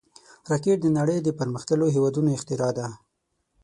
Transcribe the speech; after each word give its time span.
راکټ 0.51 0.77
د 0.81 0.87
نړۍ 0.97 1.17
د 1.23 1.29
پرمختللو 1.39 1.93
هېوادونو 1.95 2.29
اختراع 2.37 2.71
ده 2.77 2.87